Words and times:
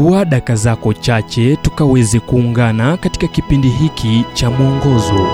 chukua 0.00 0.24
daka 0.24 0.56
zako 0.56 0.92
chache 0.94 1.56
tukaweze 1.56 2.20
kuungana 2.20 2.96
katika 2.96 3.26
kipindi 3.28 3.68
hiki 3.68 4.24
cha 4.34 4.50
mwongozo. 4.50 5.26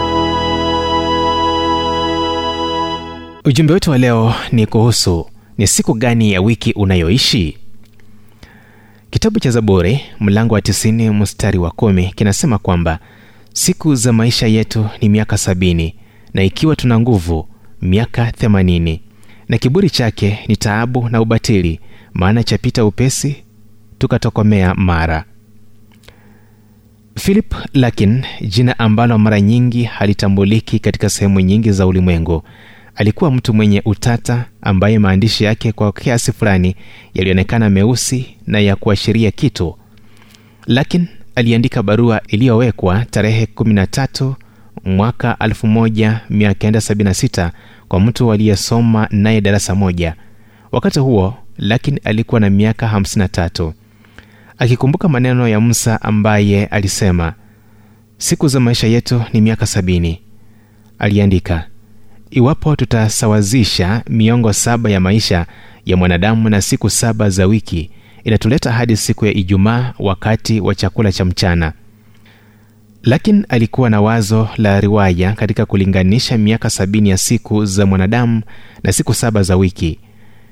Ujumbe 3.44 3.72
wetu 3.74 3.90
wa 3.90 3.98
leo 3.98 4.34
ni 4.52 4.66
kuhusu 4.66 5.26
ni 5.58 5.66
siku 5.66 5.94
gani 5.94 6.32
ya 6.32 6.40
wiki 6.40 6.72
unayoishi? 6.72 7.56
Kitabu 9.10 9.40
cha 9.40 9.50
zaburi 9.50 10.00
mlango 10.20 10.54
wa 10.54 10.60
90 10.60 11.12
mstari 11.12 11.58
wa 11.58 11.70
1 11.70 12.10
kinasema 12.14 12.58
kwamba 12.58 12.98
siku 13.52 13.94
za 13.94 14.12
maisha 14.12 14.46
yetu 14.46 14.86
ni 15.00 15.08
miaka 15.08 15.38
sabini 15.38 15.94
na 16.34 16.42
ikiwa 16.42 16.76
tuna 16.76 17.00
nguvu 17.00 17.48
miaka 17.82 18.32
themanini. 18.32 19.02
Na 19.48 19.58
kiburi 19.58 19.90
chake 19.90 20.38
ni 20.48 20.56
taabu 20.56 21.08
na 21.08 21.20
ubatili 21.20 21.80
maana 22.14 22.44
chapita 22.44 22.84
upesi 22.84 23.45
tukatokomea 23.98 24.74
mara. 24.74 25.24
Philip 27.18 27.54
lakin 27.74 28.24
jina 28.40 28.78
ambalo 28.78 29.18
mara 29.18 29.40
nyingi 29.40 29.84
halitambuliki 29.84 30.78
katika 30.78 31.10
sehemu 31.10 31.40
nyingi 31.40 31.72
za 31.72 31.86
ulimwengu 31.86 32.42
alikuwa 32.96 33.30
mtu 33.30 33.54
mwenye 33.54 33.82
utata 33.84 34.44
ambaye 34.62 34.98
maandishi 34.98 35.44
yake 35.44 35.72
kwa 35.72 35.92
kiasi 35.92 36.32
fulani 36.32 36.76
yalionekana 37.14 37.70
meusi 37.70 38.36
na 38.46 38.60
ya 38.60 38.76
kuashiria 38.76 39.30
kitu. 39.30 39.76
Lakin 40.66 41.06
aliandika 41.34 41.82
barua 41.82 42.20
iliyowekwa 42.28 43.04
tarehe 43.04 43.44
13 43.56 44.34
mwaka 44.84 45.36
1976 45.40 47.50
kwa 47.88 48.00
mtu 48.00 48.32
aliyesoma 48.32 49.08
naye 49.10 49.40
darasa 49.40 49.74
moja. 49.74 50.14
Wakati 50.72 50.98
huo 50.98 51.34
lakin 51.58 52.00
alikuwa 52.04 52.40
na 52.40 52.50
miaka 52.50 52.86
53 52.98 53.72
akikumbuka 54.58 55.08
maneno 55.08 55.48
ya 55.48 55.60
musa 55.60 56.02
ambaye 56.02 56.66
alisema 56.66 57.34
siku 58.18 58.48
za 58.48 58.60
maisha 58.60 58.86
yetu 58.86 59.22
ni 59.32 59.40
miaka 59.40 59.66
sabini 59.66 60.20
aliandika 60.98 61.66
iwapo 62.30 62.76
tutasawazisha 62.76 64.02
miongo 64.08 64.52
saba 64.52 64.90
ya 64.90 65.00
maisha 65.00 65.46
ya 65.86 65.96
mwanadamu 65.96 66.48
na 66.48 66.60
siku 66.62 66.90
saba 66.90 67.30
za 67.30 67.46
wiki 67.46 67.90
inatuleta 68.24 68.72
hadi 68.72 68.96
siku 68.96 69.26
ya 69.26 69.32
ijumaa 69.34 69.92
wakati 69.98 70.60
wa 70.60 70.74
chakula 70.74 71.12
cha 71.12 71.24
mchana. 71.24 71.72
Lakini 73.02 73.44
alikuwa 73.48 73.90
na 73.90 74.00
wazo 74.00 74.48
la 74.56 74.80
riwaya 74.80 75.32
katika 75.32 75.66
kulinganisha 75.66 76.38
miaka 76.38 76.70
sabini 76.70 77.08
ya 77.10 77.18
siku 77.18 77.64
za 77.64 77.86
mwanadamu 77.86 78.42
na 78.82 78.92
siku 78.92 79.14
saba 79.14 79.42
za 79.42 79.56
wiki. 79.56 79.98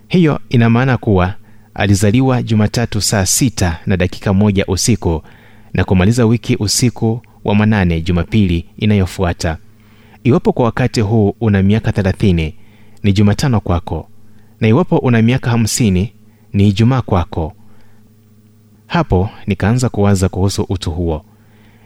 Hiyo 0.08 0.41
ina 0.48 0.70
maana 0.70 0.97
kuwa 0.97 1.34
alizaliwa 1.75 2.42
jumatatu 2.42 3.00
saa 3.00 3.27
sita 3.27 3.78
na 3.86 3.97
dakika 3.97 4.33
moja 4.34 4.64
usiku 4.67 5.22
na 5.72 5.84
kumaliza 5.84 6.27
wiki 6.27 6.56
usiku 6.56 7.20
wa 7.44 7.55
manane 7.55 8.00
jumapili 8.00 8.64
inayofuata. 8.77 9.58
Iwapo 10.25 10.53
kwa 10.53 10.64
wakati 10.64 11.00
huu 11.00 11.34
una 11.41 11.62
miaka 11.62 11.92
thelathini 11.92 12.55
ni 13.03 13.12
jumatano 13.12 13.61
kwako. 13.61 14.08
Na 14.61 14.69
iwapo 14.69 14.98
una 14.98 15.22
miaka 15.22 15.50
hamsini 15.50 16.12
ni 16.53 16.69
ijumaa 16.69 17.03
kwako. 17.03 17.53
Hapo 18.86 19.31
nikaanza 19.47 19.88
kuwaza 19.88 20.28
kuhusu 20.28 20.62
utu 20.69 20.91
huo. 20.91 21.25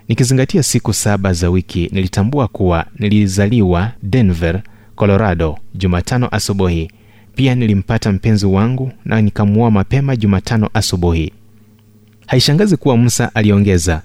Nikizingatia 0.09 0.63
siku 0.63 0.93
saba 0.93 1.33
za 1.33 1.51
wiki 1.51 1.89
nilitambua 1.93 2.49
kuwa 2.49 2.87
nilizaliwa 2.99 3.93
denver 4.03 4.63
colorado 4.97 5.59
jumatano 5.75 6.29
asubuhi 6.31 6.91
pia 7.39 7.55
nilimpata 7.55 8.13
mpenzi 8.13 8.47
wangu 8.47 8.93
na 9.05 9.21
nikamuoa 9.23 9.71
mapema 9.71 10.17
jumatano 10.17 10.71
asubuhi. 10.75 11.33
Haishangazi 12.27 12.77
kuwa 12.77 12.97
musa 12.97 13.35
aliongeza 13.35 14.03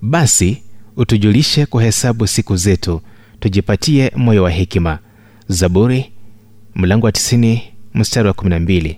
basi 0.00 0.62
utujulishe 0.96 1.66
kuhesabu 1.66 2.26
siku 2.26 2.56
zetu 2.56 3.00
tujipatie 3.40 4.12
moyo 4.16 4.42
wa 4.42 4.50
hekima. 4.50 4.98
Zaburi 5.48 6.12
mlango 6.74 7.06
wa 7.06 7.12
90 7.12 7.60
mstari 7.94 8.28
wa 8.28 8.34
12 8.34 8.96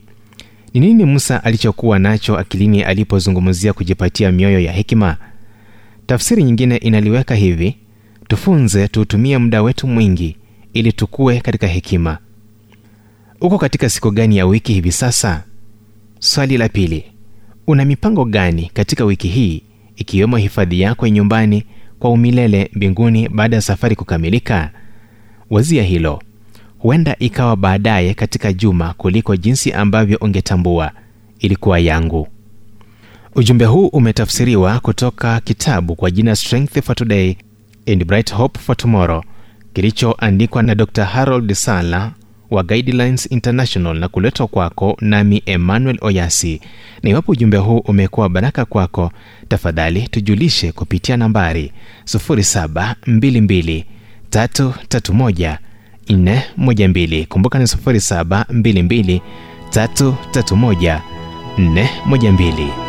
ni 0.74 0.80
nini 0.80 1.04
musa 1.04 1.44
alichokuwa 1.44 1.98
nacho 1.98 2.38
akilini 2.38 2.82
alipozungumzia 2.82 3.72
kujipatia 3.72 4.32
mioyo 4.32 4.60
ya 4.60 4.72
hekima? 4.72 5.16
Tafsiri 6.06 6.42
nyingine 6.44 6.76
inaliweka 6.76 7.34
hivi 7.34 7.76
tufunze 8.28 8.88
tuutumie 8.88 9.38
muda 9.38 9.62
wetu 9.62 9.86
mwingi 9.86 10.36
ili 10.72 10.92
tukue 10.92 11.40
katika 11.40 11.66
hekima 11.66 12.18
uko 13.40 13.58
katika 13.58 13.88
siku 13.90 14.10
gani 14.10 14.36
ya 14.36 14.46
wiki 14.46 14.72
hivi 14.72 14.92
sasa? 14.92 15.42
Swali 16.18 16.58
la 16.58 16.68
pili. 16.68 17.04
Una 17.66 17.84
mipango 17.84 18.24
gani 18.24 18.70
katika 18.74 19.04
wiki 19.04 19.28
hii 19.28 19.62
ikiwemo 19.96 20.36
hifadhi 20.36 20.80
yako 20.80 21.08
nyumbani 21.08 21.64
kwa 21.98 22.10
umilele 22.10 22.70
mbinguni 22.74 23.28
baada 23.28 23.56
ya 23.56 23.62
safari 23.62 23.96
kukamilika? 23.96 24.70
Wazia 25.50 25.82
hilo. 25.82 26.22
Huenda 26.78 27.16
ikawa 27.18 27.56
baadaye 27.56 28.14
katika 28.14 28.52
juma 28.52 28.92
kuliko 28.96 29.36
jinsi 29.36 29.72
ambavyo 29.72 30.18
ungetambua. 30.20 30.92
Ilikuwa 31.38 31.78
yangu. 31.78 32.28
Ujumbe 33.34 33.64
huu 33.64 33.86
umetafsiriwa 33.86 34.80
kutoka 34.80 35.40
kitabu 35.40 35.96
kwa 35.96 36.10
jina 36.10 36.36
strength 36.36 36.80
for 36.82 36.96
today 36.96 37.36
and 37.92 38.04
bright 38.04 38.32
hope 38.34 38.60
for 38.60 38.76
tomorrow 38.76 39.22
kilichoandikwa 39.72 40.62
na 40.62 40.74
dr 40.74 41.04
harold 41.04 41.52
sala 41.52 42.12
wa 42.54 42.62
guidelines 42.62 43.32
international 43.32 43.98
na 43.98 44.08
kuletwa 44.08 44.46
kwako 44.46 44.96
nami 45.00 45.42
emmanuel 45.46 45.98
oyasi. 46.00 46.60
Na 47.02 47.10
iwapo 47.10 47.32
ujumbe 47.32 47.56
huu 47.56 47.78
umekuwa 47.78 48.28
baraka 48.28 48.64
kwako 48.64 49.12
tafadhali 49.48 50.08
tujulishe 50.08 50.72
kupitia 50.72 51.16
nambari 51.16 51.72
722 52.04 53.84
331 54.30 55.56
412 56.08 57.26
kumbuka 57.26 57.58
ni 57.58 57.64
722 57.64 59.20
331 59.70 61.00
412 61.58 62.83